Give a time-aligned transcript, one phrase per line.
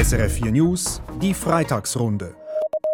[0.00, 2.34] SRF4 News, die Freitagsrunde.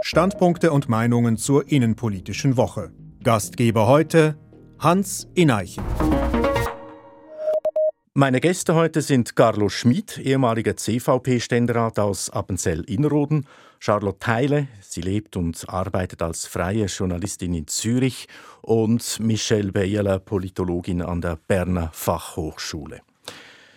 [0.03, 2.91] Standpunkte und Meinungen zur innenpolitischen Woche.
[3.23, 4.37] Gastgeber heute
[4.81, 5.85] Hans Ineichen.
[8.13, 13.47] Meine Gäste heute sind Carlo Schmid, ehemaliger CVP-Ständerat aus Appenzell-Innerrhoden,
[13.79, 18.27] Charlotte Theile, sie lebt und arbeitet als freie Journalistin in Zürich
[18.63, 23.03] und Michelle Beyeler, Politologin an der Berner Fachhochschule.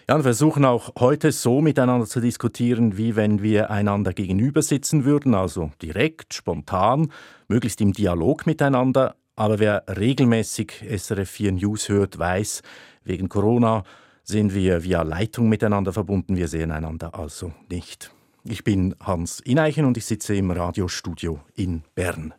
[0.09, 5.05] Ja, wir versuchen auch heute so miteinander zu diskutieren, wie wenn wir einander gegenüber sitzen
[5.05, 7.11] würden, also direkt, spontan,
[7.47, 9.17] möglichst im Dialog miteinander.
[9.35, 12.63] Aber wer regelmäßig SRF 4 News hört, weiß,
[13.03, 13.83] wegen Corona
[14.23, 16.37] sind wir via Leitung miteinander verbunden.
[16.37, 18.09] Wir sehen einander also nicht.
[18.45, 22.33] Ich bin Hans Ineichen und ich sitze im Radiostudio in Bern.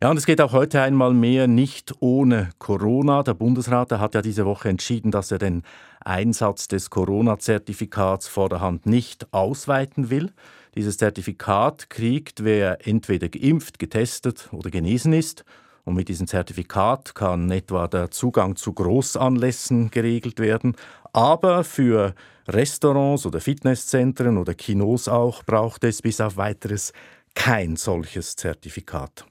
[0.00, 3.24] Ja, und es geht auch heute einmal mehr nicht ohne Corona.
[3.24, 5.64] Der Bundesrat der hat ja diese Woche entschieden, dass er den
[5.98, 10.30] Einsatz des Corona-Zertifikats vor der Hand nicht ausweiten will.
[10.76, 15.44] Dieses Zertifikat kriegt, wer entweder geimpft, getestet oder genesen ist.
[15.82, 20.76] Und mit diesem Zertifikat kann etwa der Zugang zu Großanlässen geregelt werden.
[21.12, 22.14] Aber für
[22.46, 26.92] Restaurants oder Fitnesszentren oder Kinos auch braucht es bis auf weiteres
[27.34, 29.24] kein solches Zertifikat.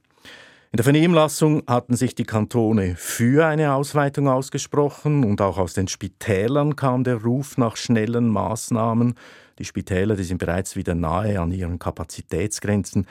[0.72, 5.88] In der Vernehmlassung hatten sich die Kantone für eine Ausweitung ausgesprochen und auch aus den
[5.88, 9.16] Spitälern kam der Ruf nach schnellen Maßnahmen.
[9.59, 13.08] Die Spitäler, die sind bereits wieder nahe an ihren Kapazitätsgrenzen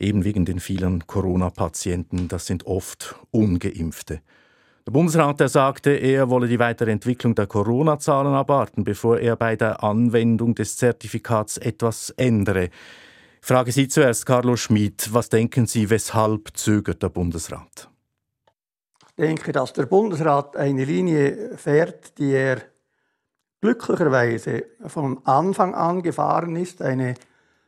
[0.00, 4.20] eben wegen den vielen Corona-Patienten, das sind oft ungeimpfte.
[4.86, 9.56] Der Bundesrat der sagte, er wolle die weitere Entwicklung der Corona-Zahlen abwarten, bevor er bei
[9.56, 12.70] der Anwendung des Zertifikats etwas ändere.
[13.40, 17.88] Frage Sie zuerst, Carlo Schmid, was denken Sie, weshalb zögert der Bundesrat?
[19.08, 22.62] Ich denke, dass der Bundesrat eine Linie fährt, die er
[23.60, 27.14] glücklicherweise von Anfang an gefahren ist, eine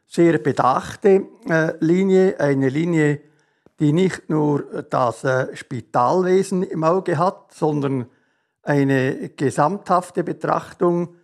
[0.07, 3.21] sehr bedachte äh, Linie, eine Linie,
[3.81, 8.07] die nicht nur das äh, Spitalwesen im Auge hat, sondern
[8.63, 11.17] eine gesamthafte Betrachtung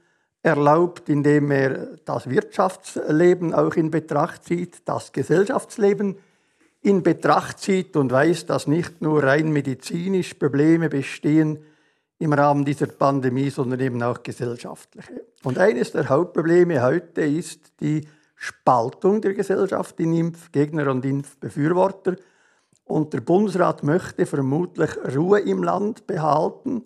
[0.42, 6.16] erlaubt, indem er das Wirtschaftsleben auch in Betracht zieht, das Gesellschaftsleben
[6.80, 11.58] in Betracht zieht und weiß, dass nicht nur rein medizinisch Probleme bestehen
[12.18, 15.24] im Rahmen dieser Pandemie, sondern eben auch gesellschaftliche.
[15.44, 22.16] Und eines der Hauptprobleme heute ist die Spaltung der Gesellschaft in Impfgegner und Impfbefürworter.
[22.84, 26.84] Und der Bundesrat möchte vermutlich Ruhe im Land behalten.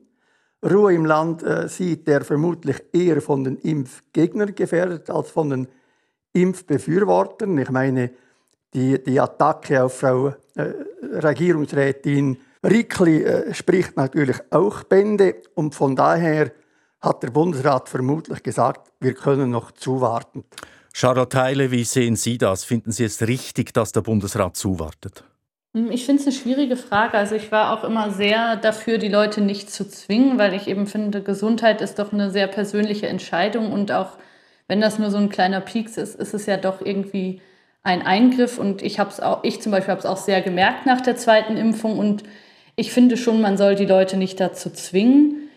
[0.65, 5.69] Ruhe im Land äh, sieht er vermutlich eher von den Impfgegnern gefährdet als von den
[6.33, 7.59] Impfbefürwortern.
[7.59, 8.11] Ich meine,
[8.73, 15.37] die, die Attacke auf Frau äh, Regierungsrätin Rickli äh, spricht natürlich auch Bände.
[15.55, 16.53] Und von daher
[17.01, 20.45] hat der Bundesrat vermutlich gesagt, wir können noch zuwarten.
[20.93, 22.65] Charlotte Teile, wie sehen Sie das?
[22.65, 25.25] Finden Sie es richtig, dass der Bundesrat zuwartet?
[25.75, 27.17] Hm, ich finde es eine schwierige Frage.
[27.17, 30.87] Also ich war auch immer sehr dafür, die Leute nicht zu zwingen, weil ich eben
[30.87, 34.19] finde, Gesundheit ist doch eine sehr persönliche Entscheidung und auch
[34.69, 37.41] wenn das nur so ein kleiner Pieks ist, ist es ja doch irgendwie
[37.83, 40.87] ein Eingriff und ich habe es auch, ich zum Beispiel habe es auch sehr gemerkt
[40.87, 42.23] nach der zweiten Impfung und
[42.77, 45.49] ich finde schon, man soll die Leute nicht dazu zwingen.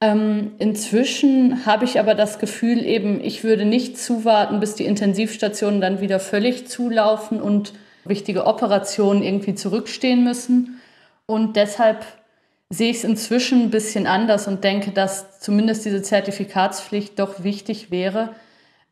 [0.00, 5.80] Ähm, inzwischen habe ich aber das Gefühl, eben, ich würde nicht zuwarten, bis die Intensivstationen
[5.80, 7.72] dann wieder völlig zulaufen und
[8.04, 10.80] wichtige Operationen irgendwie zurückstehen müssen.
[11.26, 12.04] Und deshalb
[12.70, 17.90] sehe ich es inzwischen ein bisschen anders und denke, dass zumindest diese Zertifikatspflicht doch wichtig
[17.90, 18.30] wäre.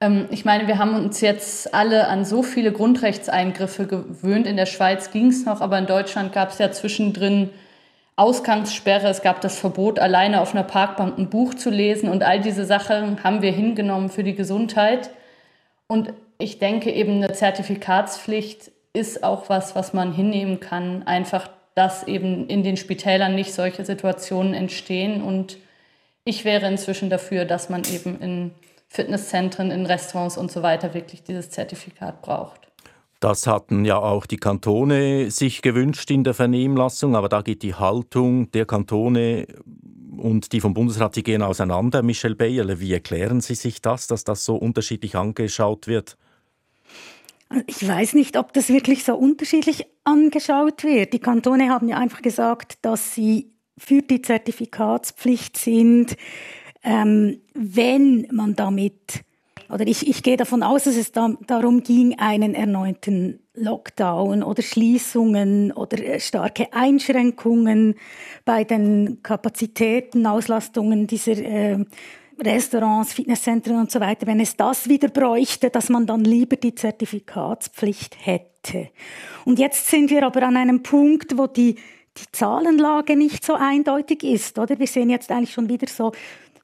[0.01, 4.47] Ähm, ich meine, wir haben uns jetzt alle an so viele Grundrechtseingriffe gewöhnt.
[4.47, 7.51] In der Schweiz ging es noch, aber in Deutschland gab es ja zwischendrin
[8.17, 12.41] Ausgangssperre, es gab das Verbot, alleine auf einer Parkbank ein Buch zu lesen und all
[12.41, 15.11] diese Sachen haben wir hingenommen für die Gesundheit.
[15.87, 22.07] Und ich denke eben, eine Zertifikatspflicht ist auch was, was man hinnehmen kann, einfach, dass
[22.07, 25.23] eben in den Spitälern nicht solche Situationen entstehen.
[25.23, 25.59] Und
[26.25, 28.51] ich wäre inzwischen dafür, dass man eben in
[28.89, 32.69] Fitnesszentren, in Restaurants und so weiter wirklich dieses Zertifikat braucht.
[33.21, 37.75] Das hatten ja auch die Kantone sich gewünscht in der Vernehmlassung, aber da geht die
[37.75, 39.47] Haltung der Kantone
[40.17, 42.03] und die vom Bundesrat, die gehen auseinander.
[42.03, 46.17] Michel Bayerle, wie erklären Sie sich das, dass das so unterschiedlich angeschaut wird?
[47.67, 51.13] Ich weiß nicht, ob das wirklich so unterschiedlich angeschaut wird.
[51.13, 56.17] Die Kantone haben ja einfach gesagt, dass sie für die Zertifikatspflicht sind,
[56.83, 59.25] ähm, wenn man damit
[59.71, 64.63] oder ich, ich gehe davon aus, dass es da, darum ging, einen erneuten Lockdown oder
[64.63, 67.97] Schließungen oder äh, starke Einschränkungen
[68.45, 71.85] bei den Kapazitäten, Auslastungen dieser äh,
[72.41, 76.75] Restaurants, Fitnesszentren und so weiter, wenn es das wieder bräuchte, dass man dann lieber die
[76.75, 78.91] Zertifikatspflicht hätte.
[79.45, 84.23] Und jetzt sind wir aber an einem Punkt, wo die, die Zahlenlage nicht so eindeutig
[84.23, 84.79] ist, oder?
[84.79, 86.13] Wir sehen jetzt eigentlich schon wieder so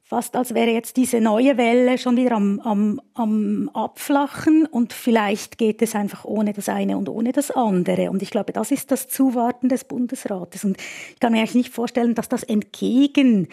[0.07, 5.57] fast als wäre jetzt diese neue Welle schon wieder am, am, am Abflachen und vielleicht
[5.57, 8.11] geht es einfach ohne das eine und ohne das andere.
[8.11, 10.63] Und ich glaube, das ist das Zuwarten des Bundesrates.
[10.63, 13.47] Und ich kann mir eigentlich nicht vorstellen, dass das entgegen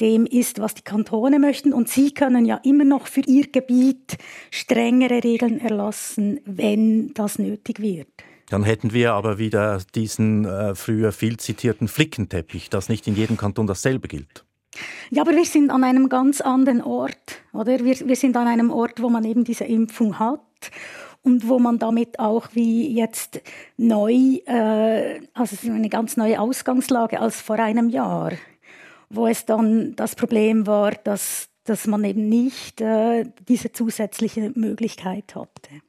[0.00, 1.72] dem ist, was die Kantone möchten.
[1.72, 4.18] Und sie können ja immer noch für ihr Gebiet
[4.50, 8.08] strengere Regeln erlassen, wenn das nötig wird.
[8.48, 13.36] Dann hätten wir aber wieder diesen äh, früher viel zitierten Flickenteppich, dass nicht in jedem
[13.36, 14.44] Kanton dasselbe gilt.
[15.10, 17.84] Ja, aber wir sind an einem ganz anderen Ort, oder?
[17.84, 20.40] Wir, wir sind an einem Ort, wo man eben diese Impfung hat
[21.22, 23.40] und wo man damit auch wie jetzt
[23.76, 28.32] neu, äh, also eine ganz neue Ausgangslage als vor einem Jahr,
[29.10, 35.34] wo es dann das Problem war, dass, dass man eben nicht äh, diese zusätzliche Möglichkeit
[35.34, 35.82] hatte.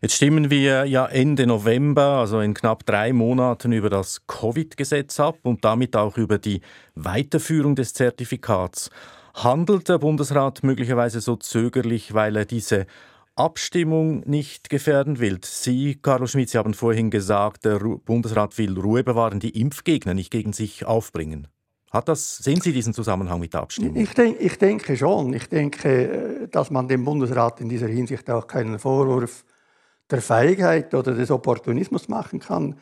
[0.00, 5.38] Jetzt stimmen wir ja Ende November, also in knapp drei Monaten, über das Covid-Gesetz ab
[5.42, 6.60] und damit auch über die
[6.94, 8.90] Weiterführung des Zertifikats.
[9.34, 12.86] Handelt der Bundesrat möglicherweise so zögerlich, weil er diese
[13.34, 15.40] Abstimmung nicht gefährden will?
[15.44, 20.30] Sie, Carlo Schmidt, Sie haben vorhin gesagt, der Bundesrat will Ruhe bewahren, die Impfgegner nicht
[20.30, 21.48] gegen sich aufbringen.
[21.90, 23.96] Hat das, sehen Sie diesen Zusammenhang mit der Abstimmung?
[23.96, 25.32] Ich, denk, ich denke schon.
[25.32, 29.44] Ich denke, dass man dem Bundesrat in dieser Hinsicht auch keinen Vorwurf
[30.10, 32.76] der Feigheit oder des Opportunismus machen kann.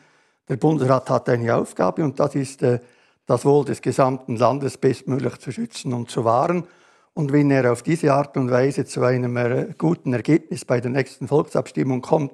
[0.49, 2.79] Der Bundesrat hat eine Aufgabe und das ist, äh,
[3.25, 6.65] das Wohl des gesamten Landes bestmöglich zu schützen und zu wahren.
[7.13, 10.91] Und wenn er auf diese Art und Weise zu einem äh, guten Ergebnis bei der
[10.91, 12.33] nächsten Volksabstimmung kommt,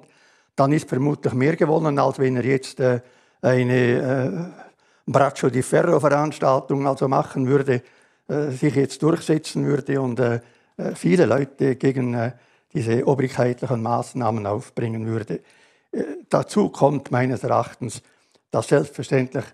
[0.56, 3.00] dann ist vermutlich mehr gewonnen, als wenn er jetzt äh,
[3.42, 4.52] eine
[5.06, 7.82] Braccio di Ferro Veranstaltung also machen würde,
[8.26, 10.20] sich jetzt durchsetzen würde und
[10.94, 12.32] viele Leute gegen
[12.74, 15.40] diese obrigkeitlichen Maßnahmen aufbringen würde.
[15.92, 18.02] Äh, dazu kommt meines Erachtens,
[18.50, 19.44] dass selbstverständlich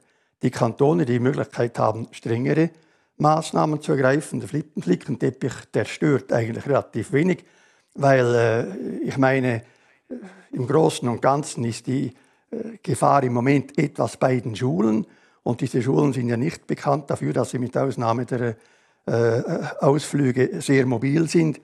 [0.42, 2.70] die Kantone die Möglichkeit haben, strengere
[3.18, 4.40] Maßnahmen zu ergreifen.
[4.40, 7.44] Der Flickenteppich, der stört eigentlich relativ wenig,
[7.94, 9.62] weil äh, ich meine,
[10.08, 10.14] äh,
[10.52, 12.12] im Großen und Ganzen ist die
[12.50, 15.06] äh, Gefahr im Moment etwas bei den Schulen.
[15.42, 18.56] Und diese Schulen sind ja nicht bekannt dafür, dass sie mit Ausnahme der
[19.06, 19.42] äh,
[19.80, 21.60] Ausflüge sehr mobil sind.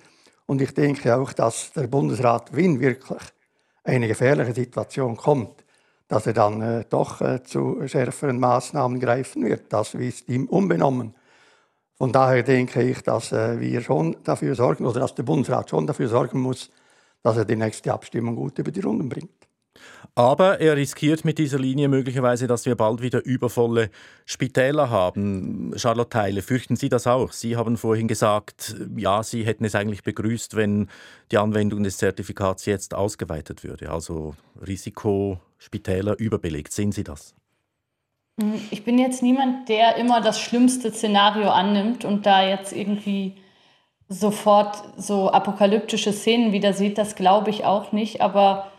[0.47, 3.23] Und ich denke auch, dass der Bundesrat, wenn wirklich
[3.85, 5.65] eine gefährliche Situation kommt,
[6.09, 9.73] dass er dann äh, doch äh, zu schärferen Maßnahmen greifen wird.
[9.73, 11.15] Das ist ihm unbenommen.
[11.97, 15.87] Von daher denke ich, dass äh, wir schon dafür sorgen, oder dass der Bundesrat schon
[15.87, 16.71] dafür sorgen muss,
[17.23, 19.46] dass er die nächste Abstimmung gut über die Runden bringt.
[20.19, 23.91] Aber er riskiert mit dieser Linie möglicherweise, dass wir bald wieder übervolle
[24.25, 25.75] Spitäler haben.
[25.77, 27.33] Charlotte Teile, fürchten Sie das auch?
[27.33, 30.89] Sie haben vorhin gesagt, ja, Sie hätten es eigentlich begrüßt, wenn
[31.31, 33.91] die Anwendung des Zertifikats jetzt ausgeweitet würde.
[33.91, 34.35] Also
[34.67, 36.73] Risiko Spitäler überbelegt.
[36.73, 37.35] Sehen Sie das?
[38.71, 43.37] Ich bin jetzt niemand, der immer das schlimmste Szenario annimmt und da jetzt irgendwie
[44.09, 46.97] sofort so apokalyptische Szenen wieder sieht.
[46.97, 48.23] Das glaube ich auch nicht.
[48.23, 48.73] Aber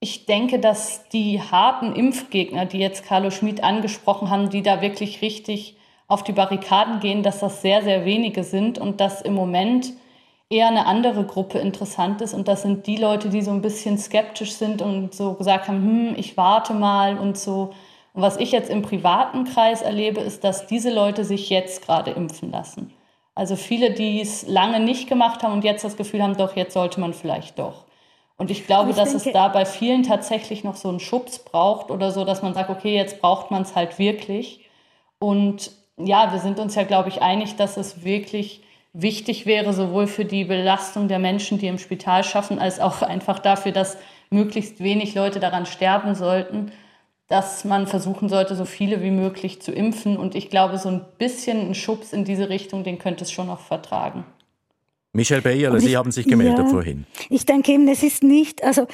[0.00, 5.22] ich denke, dass die harten Impfgegner, die jetzt Carlo Schmid angesprochen haben, die da wirklich
[5.22, 9.92] richtig auf die Barrikaden gehen, dass das sehr, sehr wenige sind und dass im Moment
[10.50, 12.32] eher eine andere Gruppe interessant ist.
[12.32, 15.82] Und das sind die Leute, die so ein bisschen skeptisch sind und so gesagt haben,
[15.82, 17.74] hm, ich warte mal und so.
[18.14, 22.12] Und was ich jetzt im privaten Kreis erlebe, ist, dass diese Leute sich jetzt gerade
[22.12, 22.92] impfen lassen.
[23.34, 26.72] Also viele, die es lange nicht gemacht haben und jetzt das Gefühl haben, doch, jetzt
[26.72, 27.84] sollte man vielleicht doch.
[28.38, 31.40] Und ich glaube, ich dass denke, es da bei vielen tatsächlich noch so einen Schubs
[31.40, 34.64] braucht oder so, dass man sagt, okay, jetzt braucht man es halt wirklich.
[35.18, 40.06] Und ja, wir sind uns ja, glaube ich, einig, dass es wirklich wichtig wäre, sowohl
[40.06, 43.98] für die Belastung der Menschen, die im Spital schaffen, als auch einfach dafür, dass
[44.30, 46.70] möglichst wenig Leute daran sterben sollten,
[47.26, 50.16] dass man versuchen sollte, so viele wie möglich zu impfen.
[50.16, 53.48] Und ich glaube, so ein bisschen ein Schubs in diese Richtung, den könnte es schon
[53.48, 54.24] noch vertragen.
[55.12, 57.06] Michel Bayerle, Sie haben sich gemeldet ja, vorhin.
[57.30, 58.86] Ich denke eben, es ist nicht, also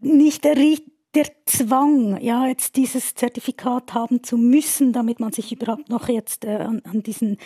[0.00, 0.56] nicht der,
[1.14, 6.44] der Zwang, ja, jetzt dieses Zertifikat haben zu müssen, damit man sich überhaupt noch jetzt
[6.44, 7.38] äh, an, an diesen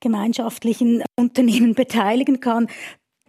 [0.00, 2.68] gemeinschaftlichen Unternehmen beteiligen kann.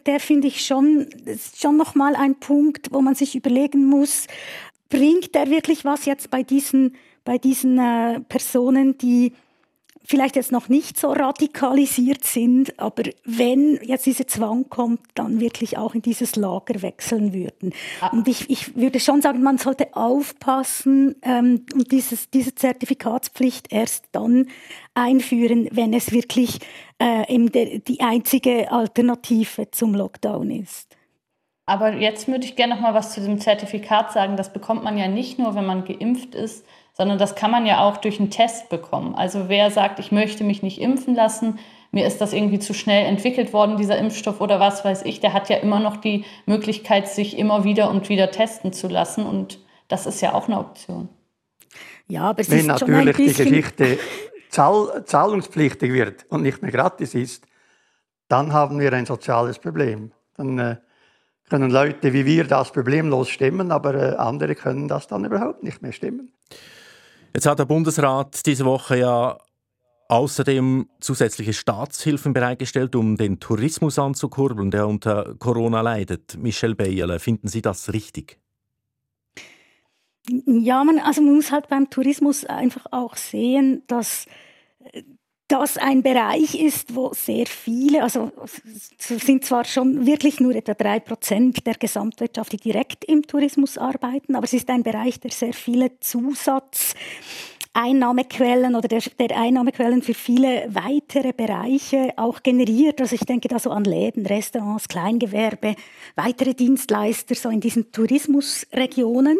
[0.05, 4.27] Der finde ich schon, ist schon nochmal ein Punkt, wo man sich überlegen muss,
[4.89, 9.33] bringt der wirklich was jetzt bei diesen, bei diesen äh, Personen, die
[10.03, 15.77] vielleicht jetzt noch nicht so radikalisiert sind, aber wenn jetzt dieser Zwang kommt, dann wirklich
[15.77, 17.73] auch in dieses Lager wechseln würden.
[18.01, 18.09] Ah.
[18.09, 24.05] Und ich, ich würde schon sagen, man sollte aufpassen ähm, und dieses, diese Zertifikatspflicht erst
[24.11, 24.47] dann
[24.93, 26.59] einführen, wenn es wirklich
[26.99, 30.97] äh, eben der, die einzige Alternative zum Lockdown ist.
[31.65, 34.35] Aber jetzt würde ich gerne noch mal was zu dem Zertifikat sagen.
[34.35, 36.65] Das bekommt man ja nicht nur, wenn man geimpft ist,
[37.01, 39.15] sondern das kann man ja auch durch einen Test bekommen.
[39.15, 41.57] Also wer sagt, ich möchte mich nicht impfen lassen,
[41.89, 45.33] mir ist das irgendwie zu schnell entwickelt worden, dieser Impfstoff oder was weiß ich, der
[45.33, 49.25] hat ja immer noch die Möglichkeit, sich immer wieder und wieder testen zu lassen.
[49.25, 51.09] Und das ist ja auch eine Option.
[52.07, 53.97] Ja, aber es Wenn ist natürlich die Geschichte
[54.49, 57.47] zahl zahlungspflichtig wird und nicht mehr gratis ist,
[58.27, 60.11] dann haben wir ein soziales Problem.
[60.37, 60.75] Dann äh,
[61.49, 65.81] können Leute wie wir das problemlos stemmen, aber äh, andere können das dann überhaupt nicht
[65.81, 66.31] mehr stemmen.
[67.33, 69.37] Jetzt hat der Bundesrat diese Woche ja
[70.09, 76.37] außerdem zusätzliche Staatshilfen bereitgestellt, um den Tourismus anzukurbeln, der unter Corona leidet.
[76.37, 78.37] Michel Bayerle, finden Sie das richtig?
[80.27, 84.27] Ja, man, also man muss halt beim Tourismus einfach auch sehen, dass
[85.51, 88.31] das ein Bereich ist, wo sehr viele, also
[88.97, 94.35] sind zwar schon wirklich nur etwa drei Prozent der Gesamtwirtschaft, die direkt im Tourismus arbeiten,
[94.35, 100.69] aber es ist ein Bereich, der sehr viele Zusatzeinnahmequellen oder der, der, Einnahmequellen für viele
[100.69, 103.01] weitere Bereiche auch generiert.
[103.01, 105.75] Also ich denke da so an Läden, Restaurants, Kleingewerbe,
[106.15, 109.37] weitere Dienstleister so in diesen Tourismusregionen.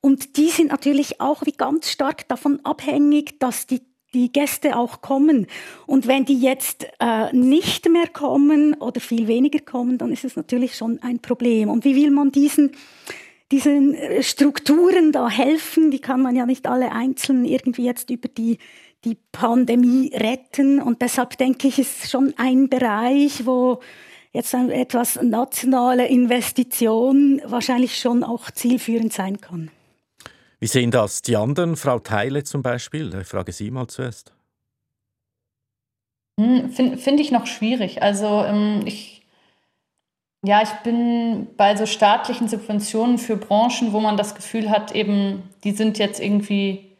[0.00, 3.82] Und die sind natürlich auch wie ganz stark davon abhängig, dass die
[4.14, 5.46] die Gäste auch kommen.
[5.86, 10.36] Und wenn die jetzt äh, nicht mehr kommen oder viel weniger kommen, dann ist es
[10.36, 11.70] natürlich schon ein Problem.
[11.70, 12.72] Und wie will man diesen,
[13.50, 15.90] diesen äh, Strukturen da helfen?
[15.90, 18.58] Die kann man ja nicht alle einzeln irgendwie jetzt über die,
[19.04, 20.80] die Pandemie retten.
[20.80, 23.80] Und deshalb denke ich, ist schon ein Bereich, wo
[24.32, 29.70] jetzt eine etwas nationale Investition wahrscheinlich schon auch zielführend sein kann.
[30.62, 31.74] Wie sehen das die anderen?
[31.74, 33.12] Frau Teile zum Beispiel?
[33.20, 34.32] Ich frage Sie mal zuerst.
[36.38, 38.00] Hm, Finde find ich noch schwierig.
[38.00, 39.26] Also ähm, ich,
[40.44, 45.42] ja, ich bin bei so staatlichen Subventionen für Branchen, wo man das Gefühl hat, eben,
[45.64, 46.96] die sind jetzt irgendwie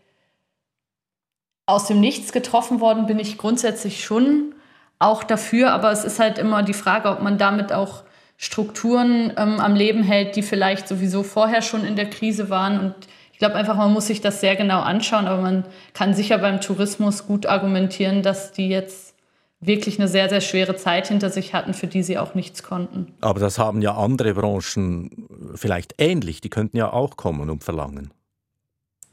[1.66, 4.56] aus dem Nichts getroffen worden, bin ich grundsätzlich schon
[4.98, 5.70] auch dafür.
[5.70, 8.02] Aber es ist halt immer die Frage, ob man damit auch
[8.36, 12.94] Strukturen ähm, am Leben hält, die vielleicht sowieso vorher schon in der Krise waren und
[13.42, 17.26] glaube einfach, man muss sich das sehr genau anschauen, aber man kann sicher beim Tourismus
[17.26, 19.16] gut argumentieren, dass die jetzt
[19.58, 23.12] wirklich eine sehr, sehr schwere Zeit hinter sich hatten, für die sie auch nichts konnten.
[23.20, 26.40] Aber das haben ja andere Branchen vielleicht ähnlich.
[26.40, 28.12] Die könnten ja auch kommen und verlangen.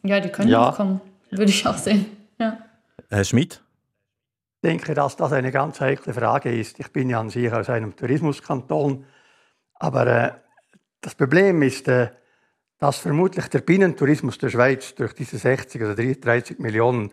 [0.04, 0.70] Ja, die können ja.
[0.70, 2.06] auch kommen, würde ich auch sehen.
[2.40, 2.60] Ja.
[3.10, 3.64] Herr Schmidt?
[4.62, 6.80] Ich denke, dass das eine ganz heikle Frage ist.
[6.80, 9.06] Ich bin ja an sich aus einem Tourismuskanton.
[9.74, 10.32] Aber äh,
[11.02, 12.10] das Problem ist, äh,
[12.80, 17.12] dass vermutlich der Binnentourismus der Schweiz durch diese 60 oder 30 Millionen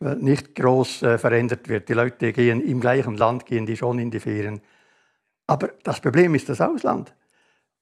[0.00, 1.88] äh, nicht groß äh, verändert wird.
[1.88, 4.60] Die Leute gehen im gleichen Land, gehen die schon in die Ferien.
[5.48, 7.12] Aber das Problem ist das Ausland.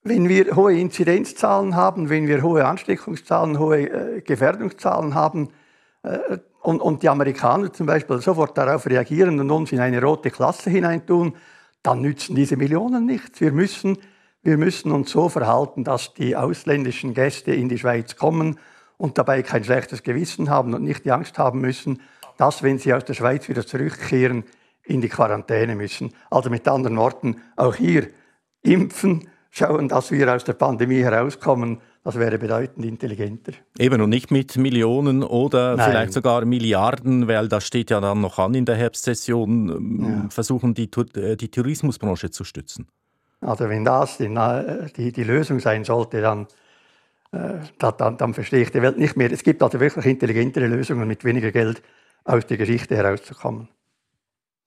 [0.02, 5.50] Wenn wir hohe Inzidenzzahlen haben, wenn wir hohe Ansteckungszahlen, hohe äh, Gefährdungszahlen haben
[6.62, 10.70] und, und, die Amerikaner zum Beispiel sofort darauf reagieren und uns in eine rote Klasse
[10.70, 11.34] hineintun,
[11.82, 13.40] dann nützen diese Millionen nichts.
[13.40, 13.98] Wir müssen
[14.46, 18.60] wir müssen uns so verhalten, dass die ausländischen Gäste in die Schweiz kommen
[18.96, 22.00] und dabei kein schlechtes Gewissen haben und nicht die Angst haben müssen,
[22.38, 24.44] dass, wenn sie aus der Schweiz wieder zurückkehren,
[24.84, 26.12] in die Quarantäne müssen.
[26.30, 28.08] Also mit anderen Worten, auch hier
[28.62, 31.78] impfen, schauen, dass wir aus der Pandemie herauskommen.
[32.04, 33.52] Das wäre bedeutend intelligenter.
[33.80, 35.90] Eben und nicht mit Millionen oder Nein.
[35.90, 40.30] vielleicht sogar Milliarden, weil das steht ja dann noch an in der Herbstsession, ähm, ja.
[40.30, 42.86] versuchen die, äh, die Tourismusbranche zu stützen.
[43.40, 44.28] Also wenn das die,
[44.96, 46.46] die, die Lösung sein sollte, dann,
[47.32, 49.30] äh, dann, dann verstehe ich die Welt nicht mehr.
[49.30, 51.82] Es gibt also wirklich intelligentere Lösungen, mit weniger Geld
[52.24, 53.68] aus der Geschichte herauszukommen.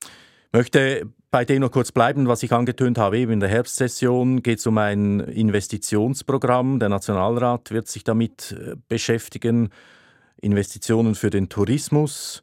[0.01, 3.17] Ich möchte bei dem noch kurz bleiben, was ich angetönt habe.
[3.19, 6.79] Eben in der Herbstsession geht es um ein Investitionsprogramm.
[6.79, 9.69] Der Nationalrat wird sich damit äh, beschäftigen.
[10.41, 12.41] Investitionen für den Tourismus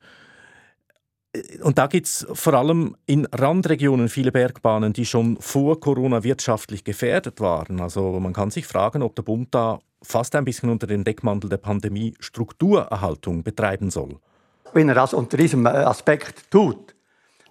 [1.62, 6.84] und da gibt es vor allem in Randregionen viele Bergbahnen, die schon vor Corona wirtschaftlich
[6.84, 7.80] gefährdet waren.
[7.80, 11.50] Also man kann sich fragen, ob der Bund da fast ein bisschen unter dem Deckmantel
[11.50, 14.16] der Pandemie Strukturerhaltung betreiben soll.
[14.72, 16.94] Wenn er das unter diesem äh, Aspekt tut,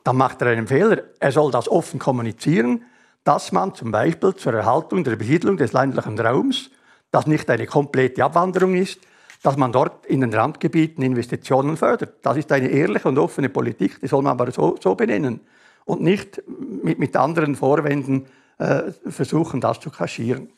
[0.03, 1.03] dann macht er einen Fehler.
[1.19, 2.83] Er soll das offen kommunizieren,
[3.23, 6.69] dass man zum Beispiel zur Erhaltung der Besiedlung des ländlichen Raums,
[7.11, 8.99] das nicht eine komplette Abwanderung ist,
[9.45, 12.15] dass man dort in den Randgebieten Investitionen fördert.
[12.23, 15.39] Das ist eine ehrliche und offene Politik, die soll man aber so, so benennen
[15.85, 18.25] und nicht mit, mit anderen Vorwänden
[18.57, 20.49] äh, versuchen, das zu kaschieren.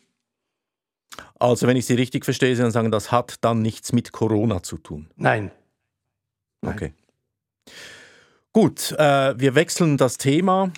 [1.38, 4.78] Also, wenn ich Sie richtig verstehe, Sie sagen, das hat dann nichts mit Corona zu
[4.78, 5.10] tun.
[5.18, 5.52] Nein.
[6.62, 6.74] Nein.
[6.74, 6.94] Okay.
[8.54, 10.72] Gut, äh, wir wechseln das Thema.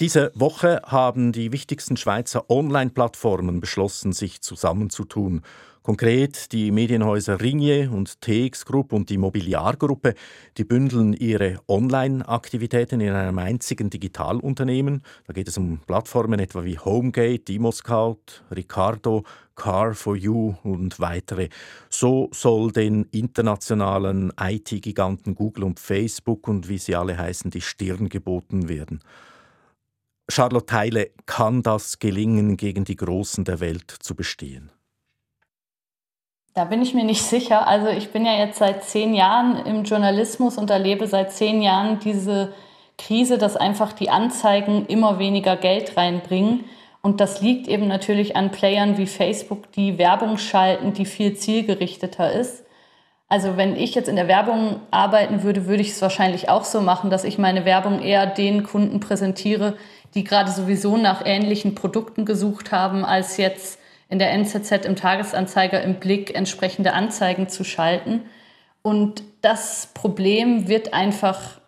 [0.00, 5.42] Diese Woche haben die wichtigsten Schweizer Online-Plattformen beschlossen, sich zusammenzutun.
[5.82, 10.14] Konkret die Medienhäuser Ringier und TX Group und die Mobiliargruppe,
[10.56, 15.02] die bündeln ihre Online-Aktivitäten in einem einzigen Digitalunternehmen.
[15.26, 19.24] Da geht es um Plattformen etwa wie Homegate, DemoScout, Ricardo,
[19.56, 21.48] Car for You und weitere.
[21.90, 28.08] So soll den internationalen IT-Giganten Google und Facebook und wie sie alle heißen, die Stirn
[28.08, 29.00] geboten werden.
[30.30, 34.70] Charlotte Teile, kann das gelingen, gegen die Großen der Welt zu bestehen?
[36.54, 37.66] Da bin ich mir nicht sicher.
[37.66, 42.00] Also ich bin ja jetzt seit zehn Jahren im Journalismus und erlebe seit zehn Jahren
[42.00, 42.52] diese
[42.98, 46.64] Krise, dass einfach die Anzeigen immer weniger Geld reinbringen.
[47.00, 52.32] Und das liegt eben natürlich an Playern wie Facebook, die Werbung schalten, die viel zielgerichteter
[52.32, 52.64] ist.
[53.28, 56.80] Also wenn ich jetzt in der Werbung arbeiten würde, würde ich es wahrscheinlich auch so
[56.80, 59.76] machen, dass ich meine Werbung eher den Kunden präsentiere,
[60.14, 65.82] die gerade sowieso nach ähnlichen Produkten gesucht haben, als jetzt in der NZZ im Tagesanzeiger
[65.82, 68.22] im Blick entsprechende Anzeigen zu schalten.
[68.82, 71.60] Und das Problem wird einfach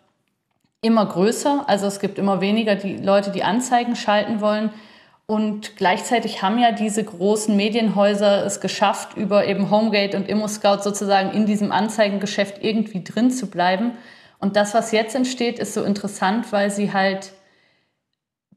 [0.81, 1.65] immer größer.
[1.67, 4.71] Also es gibt immer weniger die Leute, die Anzeigen schalten wollen.
[5.27, 11.31] Und gleichzeitig haben ja diese großen Medienhäuser es geschafft, über eben Homegate und ImmoScout sozusagen
[11.31, 13.91] in diesem Anzeigengeschäft irgendwie drin zu bleiben.
[14.39, 17.31] Und das, was jetzt entsteht, ist so interessant, weil sie halt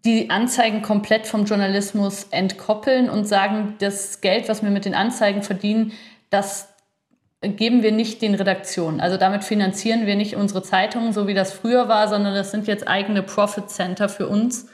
[0.05, 5.43] die Anzeigen komplett vom Journalismus entkoppeln und sagen, das Geld, was wir mit den Anzeigen
[5.43, 5.93] verdienen,
[6.31, 6.69] das
[7.41, 9.01] geben wir nicht den Redaktionen.
[9.01, 12.67] Also damit finanzieren wir nicht unsere Zeitungen, so wie das früher war, sondern das sind
[12.67, 14.69] jetzt eigene Profit Center für uns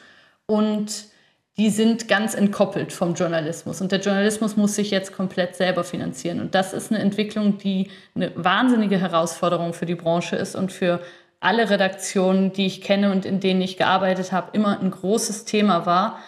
[0.46, 1.10] und
[1.56, 3.80] die sind ganz entkoppelt vom Journalismus.
[3.80, 6.40] Und der Journalismus muss sich jetzt komplett selber finanzieren.
[6.40, 11.00] Und das ist eine Entwicklung, die eine wahnsinnige Herausforderung für die Branche ist und für
[11.40, 15.86] alle Redaktionen, die ich kenne und in denen ich gearbeitet habe, immer ein großes Thema
[15.86, 16.18] war.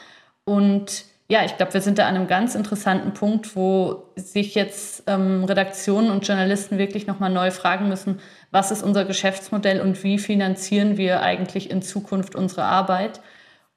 [0.45, 5.05] Und ja, ich glaube, wir sind da an einem ganz interessanten Punkt, wo sich jetzt
[5.07, 10.19] ähm, Redaktionen und Journalisten wirklich nochmal neu fragen müssen, was ist unser Geschäftsmodell und wie
[10.19, 13.21] finanzieren wir eigentlich in Zukunft unsere Arbeit.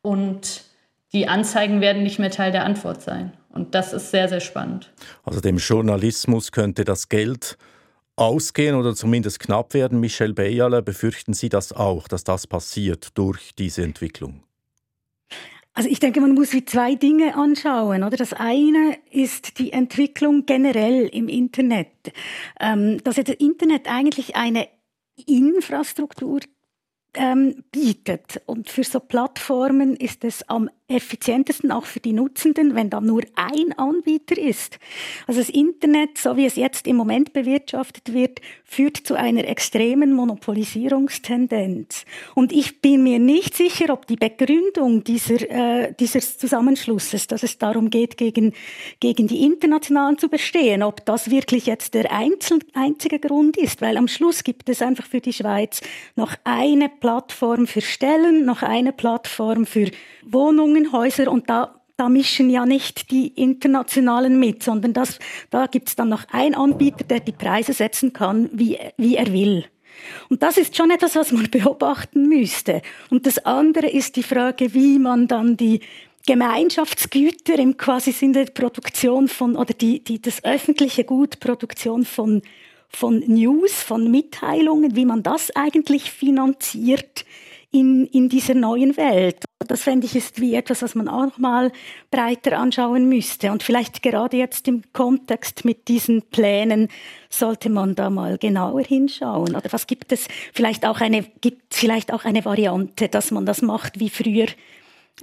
[0.02, 0.64] Und
[1.14, 3.34] die Anzeigen werden nicht mehr Teil der Antwort sein.
[3.50, 4.92] Und das ist sehr, sehr spannend.
[5.24, 7.58] Also dem Journalismus könnte das Geld
[8.16, 10.00] ausgehen oder zumindest knapp werden.
[10.00, 14.44] Michel Beyerle, befürchten Sie das auch, dass das passiert durch diese Entwicklung?
[15.74, 18.04] Also ich denke, man muss wie zwei Dinge anschauen.
[18.04, 21.90] Oder das eine ist die Entwicklung generell im Internet,
[22.62, 24.70] ähm, dass das Internet eigentlich eine
[25.28, 26.40] Infrastruktur
[27.16, 28.42] ähm, bietet.
[28.46, 33.24] Und für so Plattformen ist es am effizientesten auch für die Nutzenden, wenn da nur
[33.36, 34.78] ein Anbieter ist.
[35.26, 40.14] Also das Internet, so wie es jetzt im Moment bewirtschaftet wird, führt zu einer extremen
[40.14, 42.06] Monopolisierungstendenz.
[42.36, 47.58] Und ich bin mir nicht sicher, ob die Begründung dieser, äh, dieses Zusammenschlusses, dass es
[47.58, 48.54] darum geht, gegen,
[49.00, 53.98] gegen die Internationalen zu bestehen, ob das wirklich jetzt der einzel einzige Grund ist, weil
[53.98, 55.82] am Schluss gibt es einfach für die Schweiz
[56.16, 57.05] noch eine Plattform
[57.68, 59.92] für Stellen, noch eine Plattform für
[60.24, 65.88] Wohnungen, Häuser und da da mischen ja nicht die Internationalen mit, sondern das, da gibt
[65.88, 69.66] es dann noch einen Anbieter, der die Preise setzen kann, wie, wie er will.
[70.30, 72.82] Und das ist schon etwas, was man beobachten müsste.
[73.10, 75.80] Und das andere ist die Frage, wie man dann die
[76.28, 82.42] Gemeinschaftsgüter im quasi Sinne der Produktion von, oder die, die, das öffentliche Gut, Produktion von,
[82.96, 87.26] von News, von Mitteilungen, wie man das eigentlich finanziert,
[87.76, 89.44] in, in dieser neuen Welt.
[89.68, 91.72] Das fände ich ist wie etwas, was man auch noch mal
[92.10, 93.52] breiter anschauen müsste.
[93.52, 96.88] Und vielleicht gerade jetzt im Kontext mit diesen Plänen
[97.30, 99.56] sollte man da mal genauer hinschauen.
[99.56, 103.62] Oder was gibt es vielleicht auch eine, gibt vielleicht auch eine Variante, dass man das
[103.62, 104.48] macht wie früher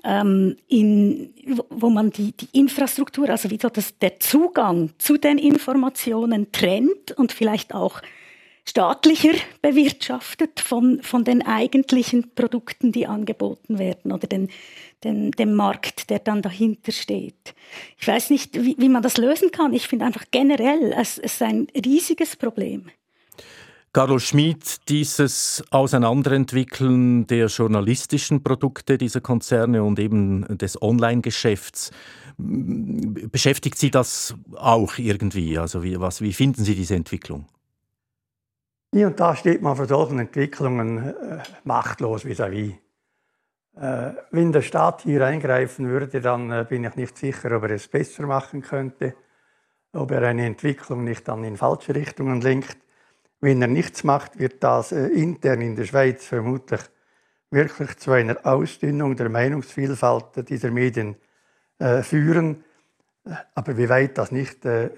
[0.05, 1.35] ähm, in,
[1.71, 7.13] wo man die, die Infrastruktur, also wie so das, der Zugang zu den Informationen trennt
[7.13, 8.01] und vielleicht auch
[8.65, 14.49] staatlicher bewirtschaftet von, von den eigentlichen Produkten, die angeboten werden oder den,
[15.03, 17.55] den, dem Markt, der dann dahinter steht.
[17.99, 19.73] Ich weiß nicht, wie, wie man das lösen kann.
[19.73, 22.91] Ich finde einfach generell, es, es ist ein riesiges Problem.
[23.95, 31.91] Carlos Schmid, dieses Auseinanderentwickeln der journalistischen Produkte dieser Konzerne und eben des Online-Geschäfts,
[32.39, 35.59] beschäftigt Sie das auch irgendwie?
[35.59, 37.45] Also wie, was, wie finden Sie diese Entwicklung?
[38.95, 42.73] Hier und da steht man vor solchen Entwicklungen äh, machtlos vis-à-vis.
[42.73, 44.11] -vis.
[44.11, 47.73] Äh, wenn der Staat hier eingreifen würde, dann äh, bin ich nicht sicher, ob er
[47.73, 49.15] es besser machen könnte,
[49.93, 52.82] ob er eine Entwicklung nicht dann in falsche Richtungen lenkt.
[53.45, 56.81] Wenn er nichts macht, wird das äh, intern in der Schweiz vermutlich
[57.51, 61.17] wirklich zu einer Ausdünnung der Meinungsvielfalt dieser Medien
[61.81, 62.63] äh, führen.
[63.57, 64.91] Aber wie weit das nicht äh,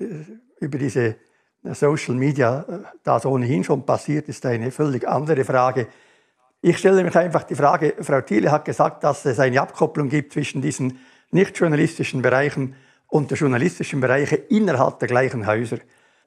[0.61, 1.17] über diese
[1.63, 2.67] Social Media
[3.03, 5.89] das ohnehin schon passiert, ist eine völlig andere Frage.
[6.61, 10.35] Ich stelle mich einfach die Frage, Frau Thiele hat gesagt, dass es eine Abkopplung gibt
[10.35, 10.99] zwischen diesen
[11.31, 12.75] nicht journalistischen Bereichen
[13.09, 15.79] und der journalistischen Bereiche innerhalb der gleichen Häuser.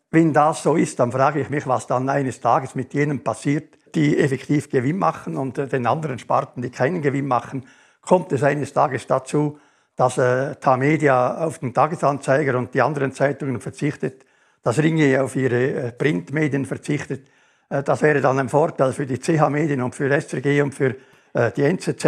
[0.10, 3.78] Wenn das so ist, dann frage ich mich, was dann eines Tages mit jenen passiert,
[3.94, 7.66] die effektiv Gewinn machen und äh, den anderen Sparten, die keinen Gewinn machen.
[8.02, 9.60] Kommt es eines Tages dazu,
[9.98, 14.26] dass äh, Tamedia auf den Tagesanzeiger und die anderen Zeitungen verzichtet,
[14.64, 17.28] dass Ringe auf ihre äh, Printmedien verzichtet.
[17.70, 20.96] Äh, das wäre dann ein Vorteil für die CH-Medien und für SRG und für
[21.34, 22.06] äh, die NZZ.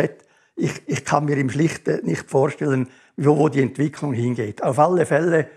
[0.56, 4.64] Ich, ich kann mir im Schlichten nicht vorstellen, wo, wo die Entwicklung hingeht.
[4.64, 5.50] Auf alle Fälle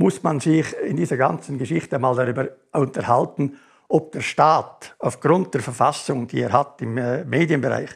[0.00, 5.60] muss man sich in dieser ganzen Geschichte mal darüber unterhalten, ob der Staat aufgrund der
[5.60, 7.90] Verfassung, die er hat im äh, Medienbereich,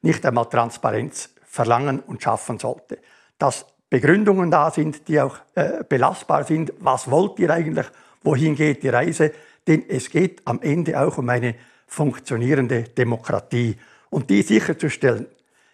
[0.00, 2.98] nicht einmal Transparenz verlangen und schaffen sollte.
[3.38, 6.72] Dass Begründungen da sind, die auch äh, belastbar sind.
[6.78, 7.86] Was wollt ihr eigentlich?
[8.22, 9.30] Wohin geht die Reise?
[9.66, 13.76] Denn es geht am Ende auch um eine funktionierende Demokratie.
[14.08, 15.26] Und die sicherzustellen,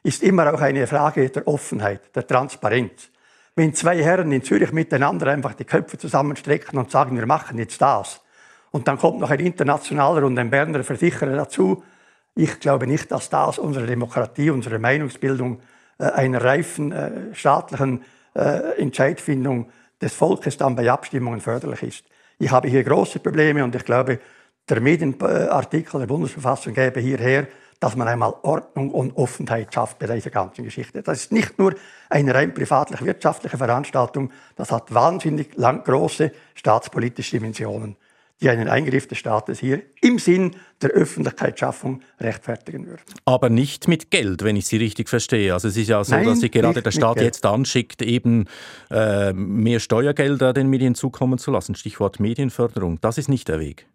[0.02, 3.08] ist immer auch eine Frage der Offenheit, der Transparenz
[3.56, 7.80] wenn zwei Herren in Zürich miteinander einfach die Köpfe zusammenstrecken und sagen, wir machen jetzt
[7.80, 8.20] das,
[8.70, 11.82] und dann kommt noch ein internationaler und ein Berner Versicherer dazu,
[12.34, 15.60] ich glaube nicht, dass das unsere Demokratie, unsere Meinungsbildung
[15.98, 18.02] äh, einer reifen äh, staatlichen
[18.34, 19.70] äh, Entscheidfindung
[20.02, 22.04] des Volkes dann bei Abstimmungen förderlich ist.
[22.38, 24.20] Ich habe hier große Probleme und ich glaube,
[24.68, 27.46] der Medienartikel der Bundesverfassung gäbe hierher
[27.80, 31.02] dass man einmal Ordnung und Offenheit schafft bei dieser ganzen Geschichte.
[31.02, 31.74] Das ist nicht nur
[32.08, 37.96] eine rein privatlich-wirtschaftliche Veranstaltung, das hat wahnsinnig lang große staatspolitische Dimensionen,
[38.40, 43.02] die einen Eingriff des Staates hier im Sinn der Öffentlichkeitsschaffung rechtfertigen würden.
[43.24, 45.52] Aber nicht mit Geld, wenn ich Sie richtig verstehe.
[45.52, 48.46] Also es ist ja so, Nein, dass sich gerade der Staat jetzt anschickt, eben
[48.90, 51.74] äh, mehr Steuergelder den Medien zukommen zu lassen.
[51.74, 53.00] Stichwort Medienförderung.
[53.00, 53.86] Das ist nicht der Weg.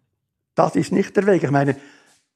[0.54, 1.44] Das ist nicht der Weg.
[1.44, 1.76] Ich meine,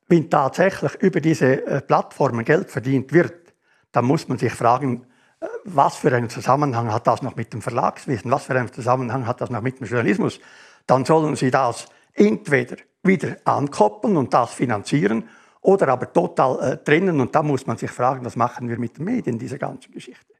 [0.08, 3.54] wenn tatsächlich über diese äh, Plattformen Geld verdient wird,
[3.92, 5.06] dann muss man sich fragen,
[5.40, 9.26] äh, was für einen Zusammenhang hat das noch mit dem Verlagswesen, was für einen Zusammenhang
[9.26, 10.40] hat das noch mit dem Journalismus.
[10.86, 15.28] Dann sollen Sie das entweder wieder ankoppeln und das finanzieren
[15.60, 17.20] oder aber total äh, trennen.
[17.20, 20.35] Und da muss man sich fragen, was machen wir mit den Medien, diese ganze Geschichte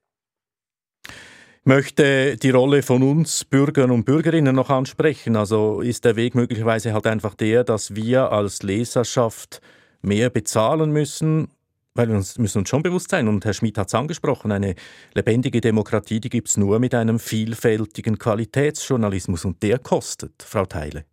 [1.67, 5.35] möchte die Rolle von uns Bürgern und Bürgerinnen noch ansprechen.
[5.37, 9.61] Also ist der Weg möglicherweise halt einfach der, dass wir als Leserschaft
[10.01, 11.49] mehr bezahlen müssen,
[11.95, 14.77] weil wir uns, müssen uns schon bewusst sein, und Herr Schmidt hat es angesprochen, eine
[15.15, 21.05] lebendige Demokratie, die gibt es nur mit einem vielfältigen Qualitätsjournalismus und der kostet, Frau Teile.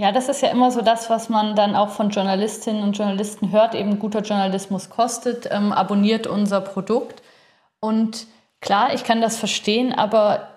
[0.00, 3.52] Ja, das ist ja immer so das, was man dann auch von Journalistinnen und Journalisten
[3.52, 3.76] hört.
[3.76, 7.22] Eben guter Journalismus kostet, ähm, abonniert unser Produkt.
[7.78, 8.26] Und
[8.64, 10.48] Klar, ich kann das verstehen, aber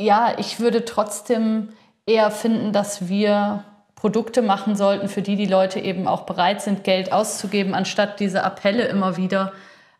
[0.00, 1.70] ja, ich würde trotzdem
[2.06, 3.64] eher finden, dass wir
[3.96, 8.44] Produkte machen sollten, für die die Leute eben auch bereit sind, Geld auszugeben, anstatt diese
[8.44, 9.52] Appelle immer wieder.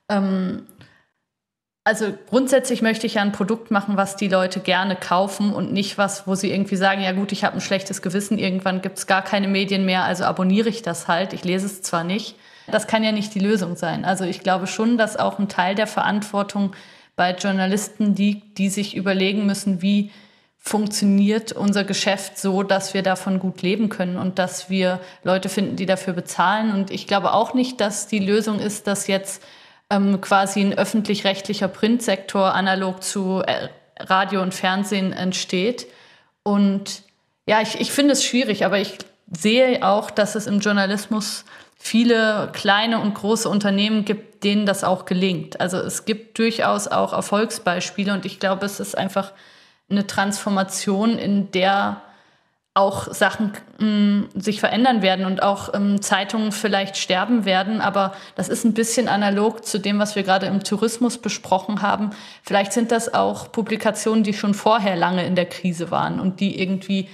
[0.08, 0.68] Ähm,
[1.82, 5.98] also grundsätzlich möchte ich ja ein Produkt machen, was die Leute gerne kaufen und nicht
[5.98, 9.08] was, wo sie irgendwie sagen, ja gut, ich habe ein schlechtes Gewissen, irgendwann gibt es
[9.08, 12.36] gar keine Medien mehr, also abonniere ich das halt, ich lese es zwar nicht.
[12.68, 14.04] Das kann ja nicht die Lösung sein.
[14.04, 16.76] Also ich glaube schon, dass auch ein Teil der Verantwortung
[17.16, 20.10] bei Journalisten liegt, die sich überlegen müssen, wie
[20.58, 25.76] funktioniert unser Geschäft so, dass wir davon gut leben können und dass wir Leute finden,
[25.76, 26.72] die dafür bezahlen.
[26.72, 29.42] Und ich glaube auch nicht, dass die Lösung ist, dass jetzt
[29.90, 33.68] ähm, quasi ein öffentlich-rechtlicher Printsektor analog zu äh,
[34.00, 35.86] Radio und Fernsehen entsteht.
[36.42, 37.02] Und
[37.46, 38.96] ja, ich, ich finde es schwierig, aber ich
[39.30, 41.44] sehe auch, dass es im Journalismus
[41.84, 45.60] viele kleine und große Unternehmen gibt, denen das auch gelingt.
[45.60, 49.32] Also es gibt durchaus auch Erfolgsbeispiele und ich glaube, es ist einfach
[49.90, 52.00] eine Transformation, in der
[52.72, 57.82] auch Sachen mh, mm, sich verändern werden und auch ähm, Zeitungen vielleicht sterben werden.
[57.82, 62.10] Aber das ist ein bisschen analog zu dem, was wir gerade im Tourismus besprochen haben.
[62.42, 66.58] Vielleicht sind das auch Publikationen, die schon vorher lange in der Krise waren und die
[66.58, 67.10] irgendwie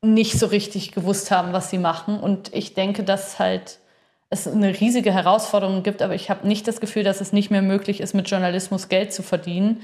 [0.00, 2.20] nicht so richtig gewusst haben, was sie machen.
[2.20, 3.80] Und ich denke, dass halt
[4.30, 7.62] es eine riesige Herausforderung gibt, aber ich habe nicht das Gefühl, dass es nicht mehr
[7.62, 9.82] möglich ist, mit Journalismus Geld zu verdienen.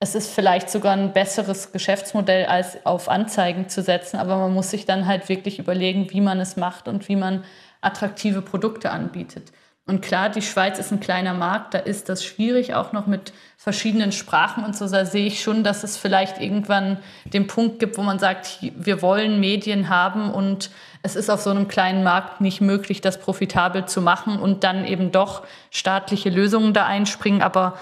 [0.00, 4.70] Es ist vielleicht sogar ein besseres Geschäftsmodell, als auf Anzeigen zu setzen, aber man muss
[4.70, 7.44] sich dann halt wirklich überlegen, wie man es macht und wie man
[7.80, 9.52] attraktive Produkte anbietet.
[9.88, 13.32] Und klar, die Schweiz ist ein kleiner Markt, da ist das schwierig, auch noch mit
[13.56, 14.88] verschiedenen Sprachen und so.
[14.88, 19.00] Da sehe ich schon, dass es vielleicht irgendwann den Punkt gibt, wo man sagt, wir
[19.00, 20.70] wollen Medien haben und
[21.02, 24.84] es ist auf so einem kleinen Markt nicht möglich, das profitabel zu machen und dann
[24.84, 27.40] eben doch staatliche Lösungen da einspringen.
[27.40, 27.78] Aber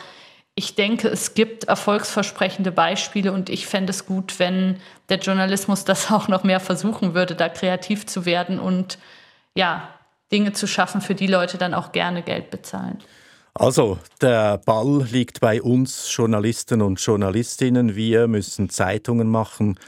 [0.54, 4.76] ich denke, es gibt erfolgsversprechende Beispiele und ich fände es gut, wenn
[5.08, 8.98] der Journalismus das auch noch mehr versuchen würde, da kreativ zu werden und
[9.54, 9.88] ja,
[10.34, 12.98] Dinge zu schaffen, für die Leute dann auch gerne Geld bezahlen.
[13.54, 17.94] Also, der Ball liegt bei uns Journalisten und Journalistinnen.
[17.94, 19.78] Wir müssen Zeitungen machen,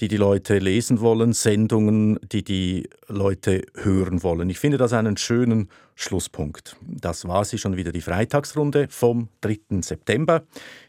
[0.00, 4.48] die die Leute lesen wollen, Sendungen, die die Leute hören wollen.
[4.48, 6.76] Ich finde das einen schönen Schlusspunkt.
[6.80, 9.82] Das war sie schon wieder die Freitagsrunde vom 3.
[9.82, 10.44] September.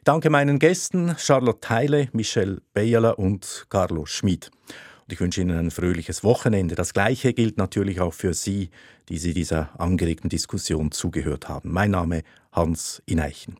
[0.05, 4.51] Danke meinen Gästen Charlotte Heile, Michelle Beyerler und Carlo Schmid.
[5.11, 6.75] Ich wünsche Ihnen ein fröhliches Wochenende.
[6.75, 8.69] Das Gleiche gilt natürlich auch für Sie,
[9.09, 11.71] die Sie dieser angeregten Diskussion zugehört haben.
[11.71, 13.57] Mein Name Hans Ineichen.